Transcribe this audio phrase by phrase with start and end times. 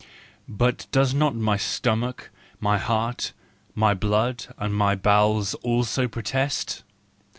[0.49, 3.33] But do not my stomach, my heart,
[3.75, 6.81] my blood and my bowels also protest